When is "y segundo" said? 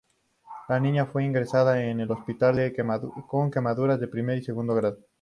4.39-4.73